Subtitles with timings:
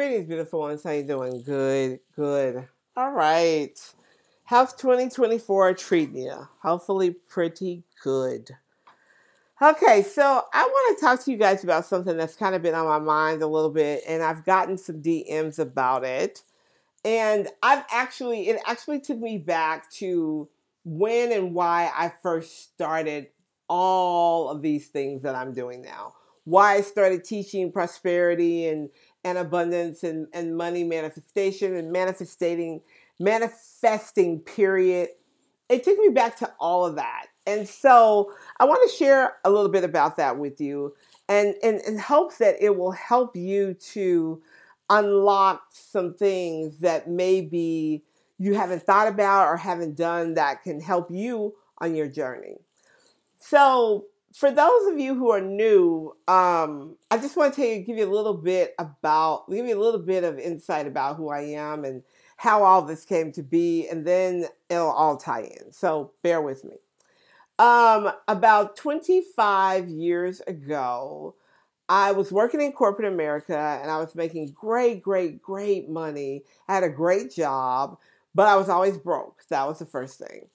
[0.00, 0.82] Greetings, beautiful ones.
[0.82, 1.42] How you doing?
[1.42, 2.66] Good, good.
[2.96, 3.78] All right.
[4.44, 6.48] How's 2024 treating you?
[6.62, 8.48] Hopefully pretty good.
[9.60, 12.74] Okay, so I want to talk to you guys about something that's kind of been
[12.74, 16.44] on my mind a little bit, and I've gotten some DMs about it.
[17.04, 20.48] And I've actually, it actually took me back to
[20.82, 23.26] when and why I first started
[23.68, 26.14] all of these things that I'm doing now.
[26.44, 28.88] Why I started teaching prosperity and,
[29.24, 32.80] and abundance and, and money manifestation and manifesting
[33.18, 35.08] manifesting period.
[35.68, 37.26] It took me back to all of that.
[37.46, 40.94] And so I want to share a little bit about that with you
[41.28, 44.42] and in, in hopes that it will help you to
[44.88, 48.02] unlock some things that maybe
[48.38, 52.56] you haven't thought about or haven't done that can help you on your journey.
[53.38, 57.80] So, for those of you who are new, um, I just want to tell you,
[57.80, 61.30] give you a little bit about, give you a little bit of insight about who
[61.30, 62.02] I am and
[62.36, 65.72] how all this came to be, and then it'll all tie in.
[65.72, 66.76] So, bear with me.
[67.58, 71.34] Um, about 25 years ago,
[71.90, 76.44] I was working in corporate America and I was making great, great, great money.
[76.68, 77.98] I had a great job,
[78.34, 79.42] but I was always broke.
[79.50, 80.46] That was the first thing.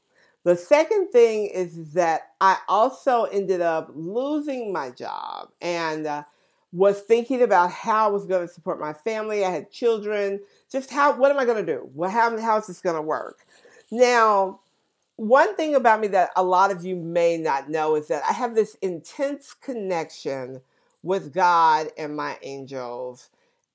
[0.46, 6.24] The second thing is that I also ended up losing my job and uh,
[6.72, 9.44] was thinking about how I was going to support my family.
[9.44, 10.40] I had children.
[10.72, 11.90] Just how, what am I going to do?
[11.96, 13.48] Well, how, how is this going to work?
[13.90, 14.60] Now,
[15.16, 18.34] one thing about me that a lot of you may not know is that I
[18.34, 20.62] have this intense connection
[21.02, 23.30] with God and my angels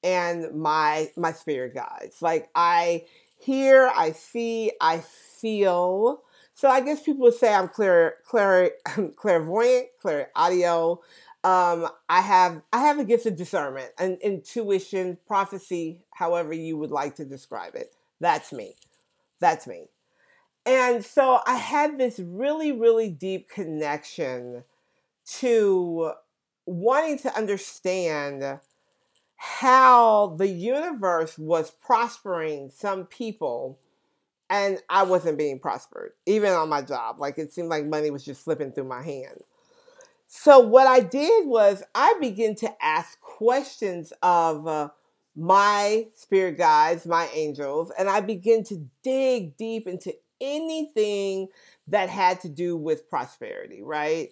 [0.04, 2.22] and my my spirit guides.
[2.22, 3.06] Like I
[3.38, 6.22] hear, I see, I feel
[6.60, 8.72] so I guess people would say I'm clear, clear,
[9.16, 11.00] clairvoyant, clear audio.
[11.42, 16.90] Um, I have I have a gift of discernment and intuition, prophecy, however you would
[16.90, 17.94] like to describe it.
[18.20, 18.76] That's me.
[19.40, 19.86] That's me.
[20.66, 24.64] And so I had this really, really deep connection
[25.38, 26.12] to
[26.66, 28.60] wanting to understand
[29.36, 33.78] how the universe was prospering some people
[34.50, 37.20] and I wasn't being prospered, even on my job.
[37.20, 39.44] Like it seemed like money was just slipping through my hands.
[40.26, 44.90] So what I did was I began to ask questions of uh,
[45.36, 51.48] my spirit guides, my angels, and I began to dig deep into anything
[51.88, 54.30] that had to do with prosperity, right?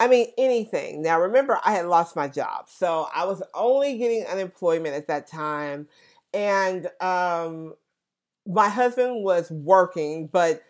[0.00, 1.02] I mean, anything.
[1.02, 2.68] Now, remember, I had lost my job.
[2.68, 5.88] So I was only getting unemployment at that time.
[6.32, 7.74] And um,
[8.46, 10.62] my husband was working, but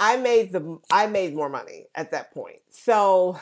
[0.00, 2.60] I made the I made more money at that point.
[2.70, 3.38] So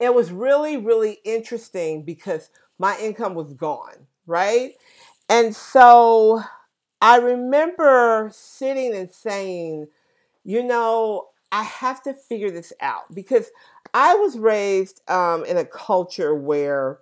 [0.00, 4.72] it was really really interesting because my income was gone, right?
[5.28, 6.42] And so
[7.02, 9.88] I remember sitting and saying,
[10.44, 13.50] you know, I have to figure this out because
[13.94, 16.98] I was raised um, in a culture where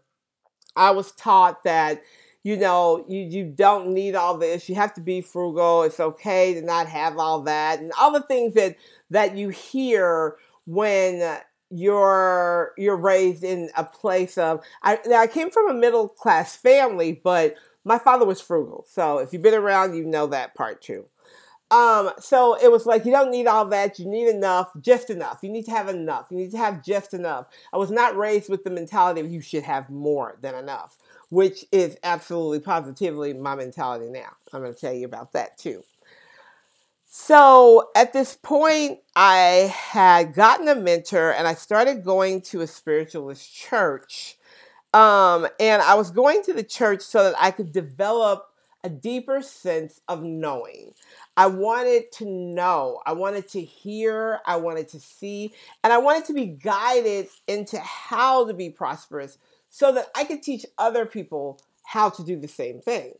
[0.76, 2.02] I was taught that
[2.48, 4.70] you know, you, you don't need all this.
[4.70, 5.82] You have to be frugal.
[5.82, 7.78] It's okay to not have all that.
[7.78, 8.74] And all the things that,
[9.10, 15.68] that you hear when you're you're raised in a place of I, I came from
[15.68, 17.54] a middle class family, but
[17.84, 18.86] my father was frugal.
[18.88, 21.04] So if you've been around, you know that part too.
[21.70, 25.40] Um, so it was like you don't need all that, you need enough, just enough.
[25.42, 26.28] You need to have enough.
[26.30, 27.46] You need to have just enough.
[27.74, 30.96] I was not raised with the mentality of you should have more than enough
[31.30, 34.36] which is absolutely positively my mentality now.
[34.52, 35.82] I'm going to tell you about that too.
[37.10, 42.66] So at this point, I had gotten a mentor and I started going to a
[42.66, 44.36] spiritualist church.
[44.92, 48.46] Um, and I was going to the church so that I could develop
[48.84, 50.94] a deeper sense of knowing.
[51.36, 55.52] I wanted to know, I wanted to hear, I wanted to see,
[55.82, 59.38] and I wanted to be guided into how to be prosperous
[59.70, 63.14] so that I could teach other people how to do the same thing.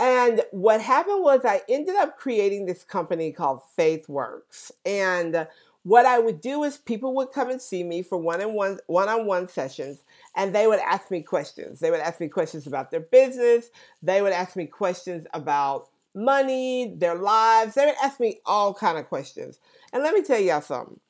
[0.00, 4.70] And what happened was I ended up creating this company called Faith Works.
[4.86, 5.48] And
[5.82, 10.02] what I would do is people would come and see me for one-on-one one-on-one sessions
[10.36, 11.80] and they would ask me questions.
[11.80, 13.70] They would ask me questions about their business,
[14.02, 17.74] they would ask me questions about money, their lives.
[17.74, 19.60] They would ask me all kind of questions.
[19.92, 21.00] And let me tell y'all something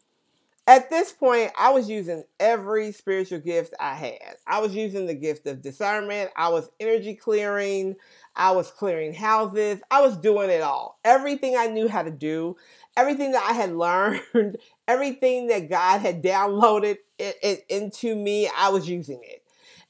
[0.69, 4.37] at this point, I was using every spiritual gift I had.
[4.47, 6.31] I was using the gift of discernment.
[6.37, 7.97] I was energy clearing.
[8.37, 9.81] I was clearing houses.
[9.91, 11.01] I was doing it all.
[11.07, 12.57] Everything I knew how to do,
[12.99, 18.69] everything that I had learned, everything that God had downloaded it, it into me, I
[18.69, 19.43] was using it.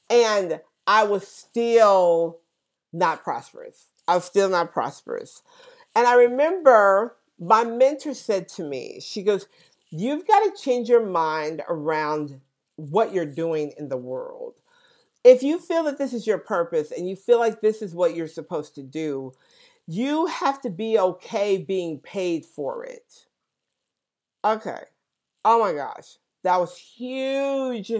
[0.09, 2.39] And I was still
[2.93, 3.87] not prosperous.
[4.07, 5.41] I was still not prosperous.
[5.95, 9.47] And I remember my mentor said to me, she goes,
[9.91, 12.41] You've got to change your mind around
[12.75, 14.61] what you're doing in the world.
[15.23, 18.15] If you feel that this is your purpose and you feel like this is what
[18.15, 19.33] you're supposed to do,
[19.87, 23.25] you have to be okay being paid for it.
[24.45, 24.81] Okay.
[25.43, 26.17] Oh my gosh.
[26.43, 27.91] That was huge,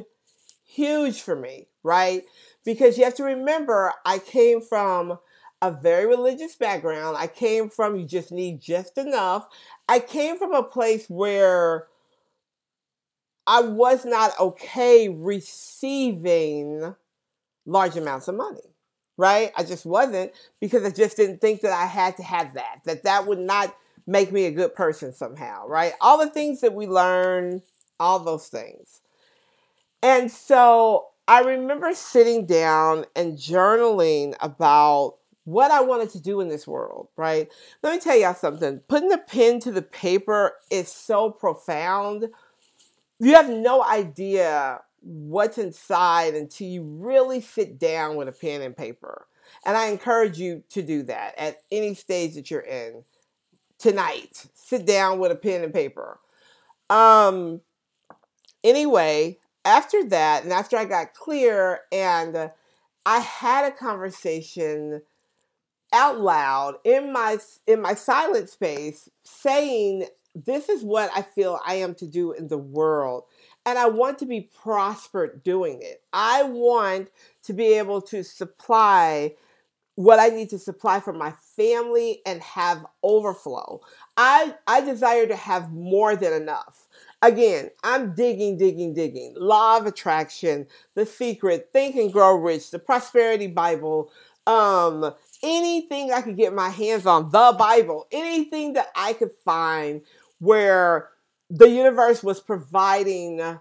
[0.63, 2.23] huge for me, right?
[2.63, 5.19] Because you have to remember, I came from
[5.61, 7.17] a very religious background.
[7.17, 9.47] I came from you just need just enough.
[9.87, 11.87] I came from a place where
[13.45, 16.95] I was not okay receiving
[17.65, 18.75] large amounts of money,
[19.17, 19.51] right?
[19.57, 23.03] I just wasn't because I just didn't think that I had to have that, that
[23.03, 23.75] that would not
[24.07, 25.93] make me a good person somehow, right?
[26.01, 27.61] All the things that we learn,
[27.99, 29.01] all those things.
[30.01, 35.18] And so I remember sitting down and journaling about
[35.49, 37.51] what I wanted to do in this world, right?
[37.81, 38.79] Let me tell y'all something.
[38.87, 42.27] Putting the pen to the paper is so profound.
[43.19, 48.77] You have no idea what's inside until you really sit down with a pen and
[48.77, 49.25] paper.
[49.65, 53.03] And I encourage you to do that at any stage that you're in
[53.79, 54.45] tonight.
[54.53, 56.19] Sit down with a pen and paper.
[56.91, 57.61] Um
[58.63, 62.51] anyway, after that and after I got clear and
[63.05, 65.01] I had a conversation
[65.93, 67.37] out loud in my
[67.67, 70.05] in my silent space saying
[70.35, 73.23] this is what I feel I am to do in the world
[73.65, 76.01] and I want to be prospered doing it.
[76.13, 77.09] I want
[77.43, 79.35] to be able to supply
[79.95, 83.81] what I need to supply for my family and have overflow.
[84.15, 86.87] I I desire to have more than enough.
[87.21, 89.33] Again, I'm digging, digging, digging.
[89.37, 94.09] Law of attraction, the secret, think and grow rich, the prosperity Bible,
[94.47, 95.13] um,
[95.43, 100.01] anything I could get my hands on, the Bible, anything that I could find
[100.39, 101.09] where
[101.49, 103.59] the universe was providing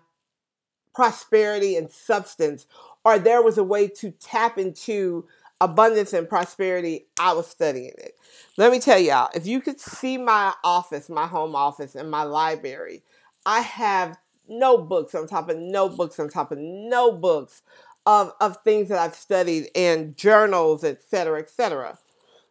[0.95, 2.67] prosperity and substance,
[3.05, 5.27] or there was a way to tap into
[5.61, 8.15] abundance and prosperity, I was studying it.
[8.57, 12.23] Let me tell y'all, if you could see my office, my home office, and my
[12.23, 13.03] library,
[13.47, 17.63] I have notebooks on top of notebooks on top of notebooks
[18.09, 21.99] of, of things that I've studied and journals, etc., etc.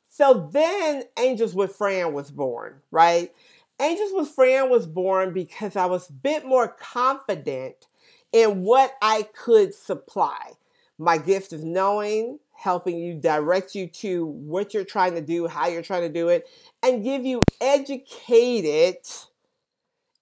[0.07, 3.33] So then Angels with Fran was born, right?
[3.81, 7.87] Angels with Fran was born because I was a bit more confident
[8.31, 10.53] in what I could supply.
[10.99, 15.67] My gift of knowing, helping you direct you to what you're trying to do, how
[15.67, 16.47] you're trying to do it,
[16.83, 18.97] and give you educated,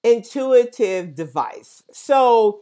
[0.02, 1.84] intuitive device.
[1.92, 2.62] So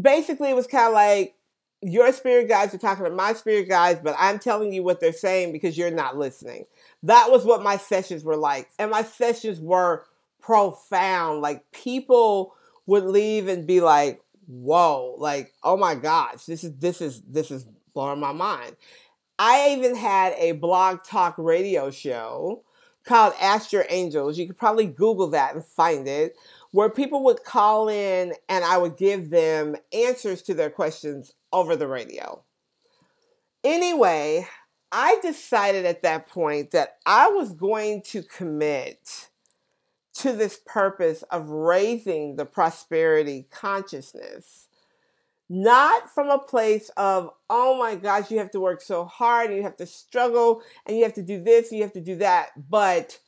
[0.00, 1.36] basically, it was kind of like
[1.82, 5.12] your spirit guides are talking to my spirit guides, but I'm telling you what they're
[5.12, 6.66] saying because you're not listening.
[7.02, 8.68] That was what my sessions were like.
[8.78, 10.04] And my sessions were
[10.40, 11.40] profound.
[11.40, 12.54] Like people
[12.86, 17.50] would leave and be like, whoa, like, oh my gosh, this is this is this
[17.50, 18.76] is blowing my mind.
[19.38, 22.62] I even had a blog talk radio show
[23.04, 24.38] called Ask Your Angels.
[24.38, 26.36] You could probably Google that and find it
[26.72, 31.74] where people would call in and I would give them answers to their questions over
[31.74, 32.42] the radio.
[33.64, 34.46] Anyway,
[34.92, 39.28] I decided at that point that I was going to commit
[40.14, 44.68] to this purpose of raising the prosperity consciousness.
[45.48, 49.56] Not from a place of, oh my gosh, you have to work so hard and
[49.56, 52.16] you have to struggle and you have to do this, and you have to do
[52.16, 53.18] that, but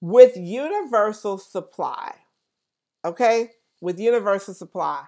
[0.00, 2.14] with universal supply
[3.04, 3.50] Okay?
[3.80, 5.04] With universal supply.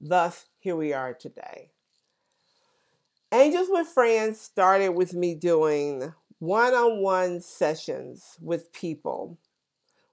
[0.00, 1.70] Thus, here we are today.
[3.32, 9.38] Angels with Fran started with me doing one on one sessions with people.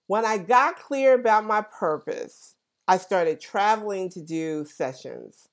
[0.07, 2.55] When I got clear about my purpose,
[2.87, 5.47] I started traveling to do sessions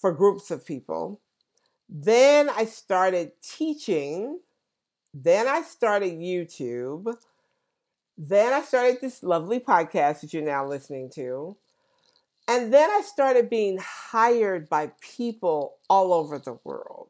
[0.00, 1.20] for groups of people.
[1.88, 4.40] Then I started teaching.
[5.12, 7.14] Then I started YouTube.
[8.22, 11.56] Then I started this lovely podcast that you're now listening to.
[12.46, 17.08] And then I started being hired by people all over the world.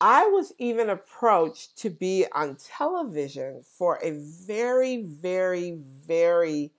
[0.00, 5.72] I was even approached to be on television for a very, very,
[6.06, 6.70] very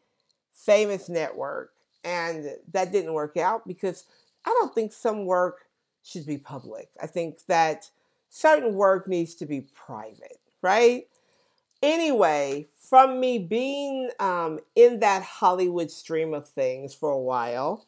[0.54, 1.74] famous network.
[2.06, 4.06] And that didn't work out because
[4.46, 5.66] I don't think some work
[6.04, 6.88] should be public.
[7.02, 7.90] I think that
[8.30, 11.04] certain work needs to be private, right?
[11.84, 17.86] Anyway, from me being um, in that Hollywood stream of things for a while,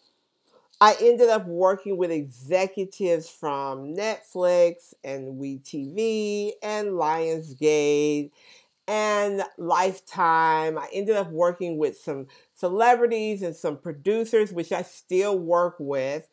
[0.81, 8.31] I ended up working with executives from Netflix and WeTV and Lionsgate
[8.87, 10.77] and Lifetime.
[10.77, 16.27] I ended up working with some celebrities and some producers, which I still work with,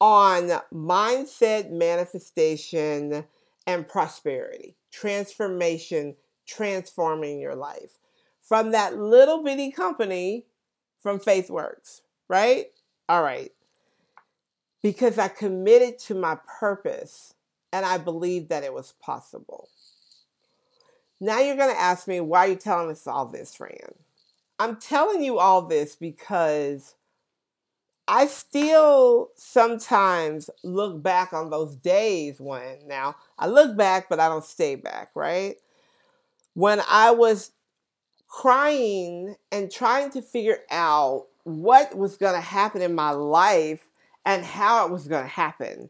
[0.00, 3.24] on mindset manifestation
[3.66, 6.16] and prosperity, transformation,
[6.46, 7.98] transforming your life.
[8.40, 10.46] From that little bitty company
[11.00, 12.66] from FaithWorks, right?
[13.08, 13.52] All right.
[14.82, 17.34] Because I committed to my purpose
[17.72, 19.68] and I believed that it was possible.
[21.20, 23.94] Now you're going to ask me, why are you telling us all this, Fran?
[24.58, 26.94] I'm telling you all this because
[28.06, 34.28] I still sometimes look back on those days when, now I look back, but I
[34.28, 35.56] don't stay back, right?
[36.54, 37.52] When I was
[38.28, 43.88] crying and trying to figure out what was going to happen in my life
[44.26, 45.88] and how it was going to happen.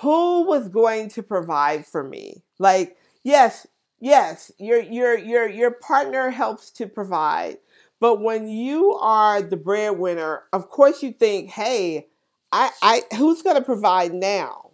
[0.00, 2.42] Who was going to provide for me?
[2.58, 3.66] Like, yes,
[4.00, 7.58] yes, your your your your partner helps to provide.
[8.00, 12.08] But when you are the breadwinner, of course you think, hey,
[12.50, 14.70] I, I who's gonna provide now?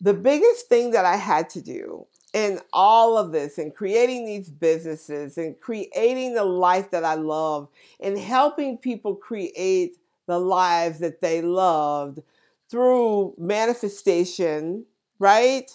[0.00, 4.50] The biggest thing that I had to do in all of this and creating these
[4.50, 7.68] businesses and creating the life that I love
[8.00, 12.18] and helping people create the lives that they loved
[12.68, 14.84] through manifestation,
[15.20, 15.70] right?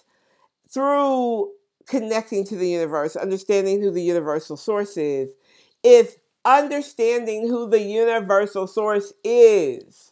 [0.70, 1.52] Through
[1.88, 5.30] connecting to the universe, understanding who the universal source is,
[5.82, 10.12] is understanding who the universal source is.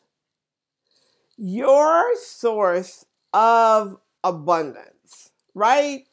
[1.35, 6.05] Your source of abundance, right?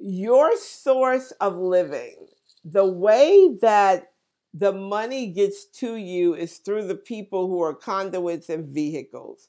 [0.00, 2.26] Your source of living.
[2.64, 4.12] The way that
[4.54, 9.48] the money gets to you is through the people who are conduits and vehicles.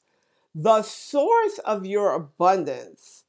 [0.54, 3.24] The source of your abundance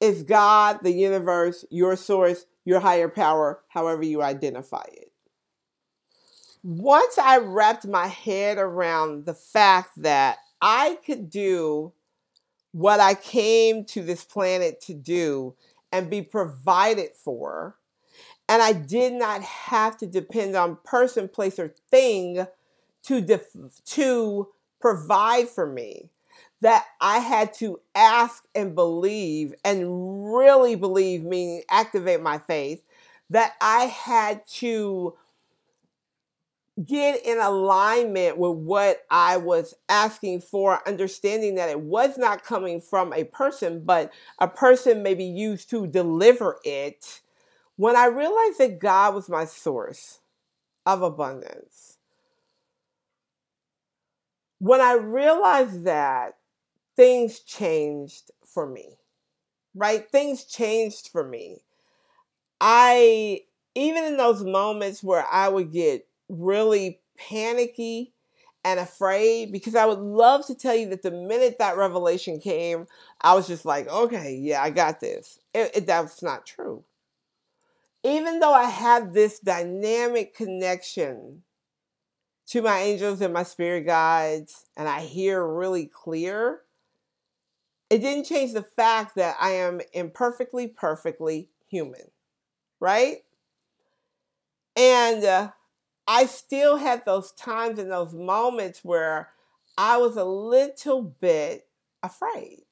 [0.00, 5.12] is God, the universe, your source, your higher power, however you identify it.
[6.62, 11.92] Once I wrapped my head around the fact that I could do
[12.72, 15.54] what I came to this planet to do
[15.92, 17.76] and be provided for,
[18.48, 22.46] and I did not have to depend on person, place, or thing
[23.04, 24.48] to def- to
[24.80, 26.10] provide for me.
[26.60, 32.84] That I had to ask and believe and really believe, meaning activate my faith,
[33.30, 35.14] that I had to
[36.84, 42.80] get in alignment with what I was asking for, understanding that it was not coming
[42.80, 47.20] from a person, but a person may be used to deliver it.
[47.76, 50.20] When I realized that God was my source
[50.86, 51.98] of abundance,
[54.58, 56.36] when I realized that,
[56.96, 58.98] things changed for me,
[59.74, 60.08] right?
[60.10, 61.62] Things changed for me.
[62.60, 63.40] I,
[63.74, 68.12] even in those moments where I would get really panicky
[68.64, 72.86] and afraid, because I would love to tell you that the minute that revelation came,
[73.20, 75.38] I was just like, okay, yeah, I got this.
[75.52, 76.84] It, it, that's not true.
[78.04, 81.42] Even though I have this dynamic connection
[82.48, 86.62] to my angels and my spirit guides, and I hear really clear,
[87.90, 92.10] it didn't change the fact that I am imperfectly, perfectly human,
[92.80, 93.18] right?
[94.76, 95.50] And uh,
[96.06, 99.30] I still had those times and those moments where
[99.78, 101.66] I was a little bit
[102.02, 102.64] afraid.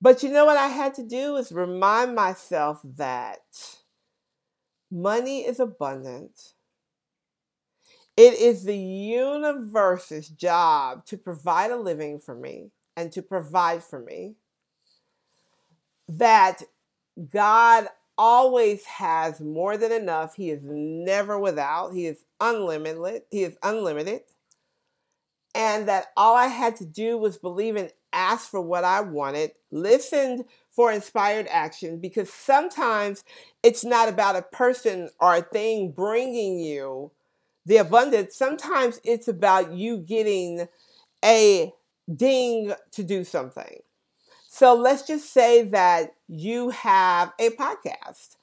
[0.00, 3.40] But you know what I had to do is remind myself that
[4.90, 6.54] money is abundant.
[8.16, 14.00] It is the universe's job to provide a living for me and to provide for
[14.00, 14.34] me.
[16.08, 16.62] That
[17.30, 20.34] God always has more than enough.
[20.34, 21.94] He is never without.
[21.94, 23.22] He is unlimited.
[23.30, 24.22] He is unlimited.
[25.54, 29.52] And that all I had to do was believe and ask for what I wanted,
[29.70, 33.24] listened for inspired action, because sometimes
[33.62, 37.10] it's not about a person or a thing bringing you
[37.66, 38.36] the abundance.
[38.36, 40.68] Sometimes it's about you getting
[41.24, 41.72] a
[42.14, 43.80] ding to do something.
[44.58, 48.34] So let's just say that you have a podcast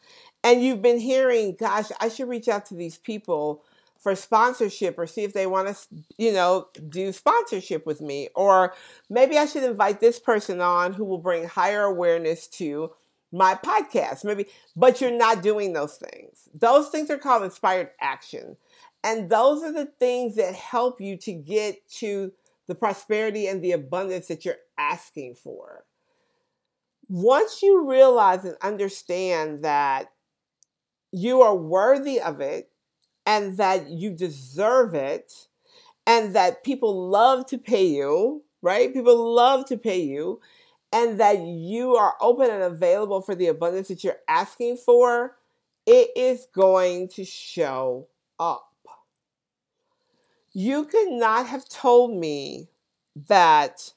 [0.45, 3.65] and you've been hearing, gosh, I should reach out to these people
[4.00, 5.75] for sponsorship or see if they want to,
[6.17, 8.29] you know, do sponsorship with me.
[8.34, 8.74] Or
[9.10, 12.93] maybe I should invite this person on who will bring higher awareness to
[13.34, 14.24] my podcast.
[14.24, 16.48] Maybe, but you're not doing those things.
[16.53, 18.55] Those things are called inspired action.
[19.03, 22.31] And those are the things that help you to get to
[22.67, 25.84] the prosperity and the abundance that you're asking for.
[27.07, 30.07] Once you realize and understand that
[31.12, 32.69] you are worthy of it
[33.25, 35.47] and that you deserve it
[36.07, 38.93] and that people love to pay you, right?
[38.93, 40.39] People love to pay you
[40.91, 45.35] and that you are open and available for the abundance that you're asking for,
[45.85, 48.07] it is going to show
[48.39, 48.71] up.
[50.53, 52.69] You could not have told me
[53.27, 53.91] that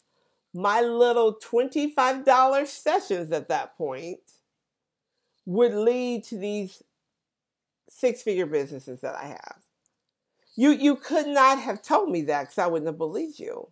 [0.55, 4.21] my little $25 sessions at that point
[5.47, 6.83] would lead to these
[7.89, 9.59] six figure businesses that I have.
[10.57, 13.69] You, you could not have told me that because I wouldn't have believed you.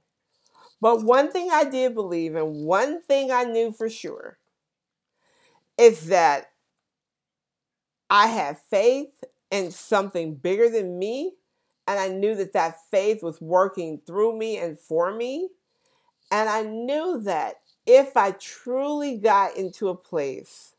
[0.80, 4.38] But one thing I did believe, and one thing I knew for sure,
[5.78, 6.50] is that
[8.08, 11.34] I had faith in something bigger than me.
[11.88, 15.50] And I knew that that faith was working through me and for me.
[16.30, 17.56] And I knew that
[17.86, 20.74] if I truly got into a place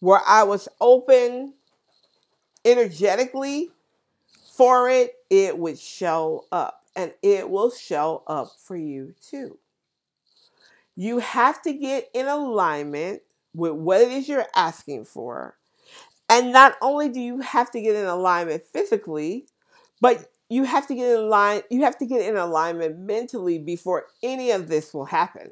[0.00, 1.54] where I was open
[2.64, 3.70] energetically
[4.54, 9.58] for it, it would show up and it will show up for you too.
[10.94, 13.22] You have to get in alignment
[13.54, 15.56] with what it is you're asking for.
[16.28, 19.46] And not only do you have to get in alignment physically,
[20.00, 24.06] but you have to get in line you have to get in alignment mentally before
[24.22, 25.50] any of this will happen.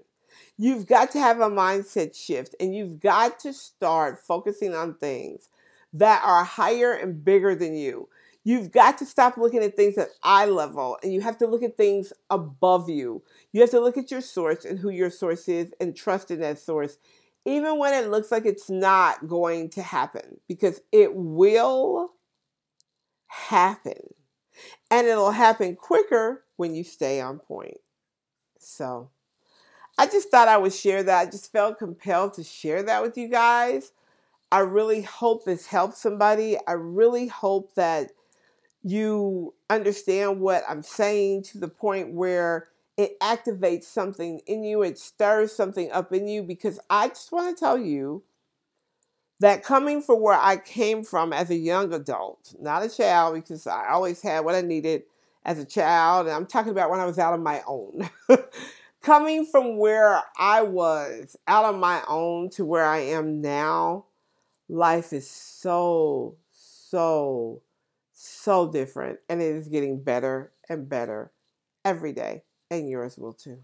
[0.58, 5.48] You've got to have a mindset shift and you've got to start focusing on things
[5.94, 8.08] that are higher and bigger than you.
[8.44, 11.62] You've got to stop looking at things at eye level and you have to look
[11.62, 13.22] at things above you.
[13.52, 16.40] You have to look at your source and who your source is and trust in
[16.40, 16.98] that source,
[17.46, 22.12] even when it looks like it's not going to happen, because it will
[23.28, 24.14] happen.
[24.90, 27.78] And it'll happen quicker when you stay on point.
[28.58, 29.10] So
[29.98, 31.28] I just thought I would share that.
[31.28, 33.92] I just felt compelled to share that with you guys.
[34.52, 36.56] I really hope this helps somebody.
[36.66, 38.12] I really hope that
[38.82, 44.98] you understand what I'm saying to the point where it activates something in you, it
[44.98, 46.42] stirs something up in you.
[46.42, 48.22] Because I just want to tell you
[49.40, 53.66] that coming from where I came from as a young adult, not a child, because
[53.66, 55.02] I always had what I needed
[55.44, 58.08] as a child, and I'm talking about when I was out on my own.
[59.02, 64.04] coming from where I was out on my own to where I am now,
[64.68, 67.62] life is so, so
[68.22, 71.32] so different and it is getting better and better
[71.86, 73.58] every day and yours will too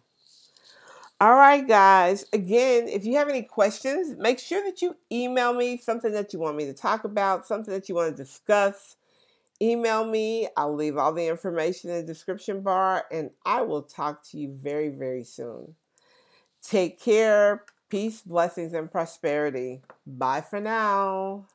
[1.21, 2.25] all right guys.
[2.33, 6.39] Again if you have any questions make sure that you email me something that you
[6.39, 8.97] want me to talk about something that you want to discuss.
[9.63, 10.49] Email me.
[10.57, 14.53] I'll leave all the information in the description bar and i will talk to you
[14.53, 15.75] very very soon.
[16.63, 17.65] Take care.
[17.89, 19.83] Peace blessings and prosperity.
[20.07, 21.47] Bye for now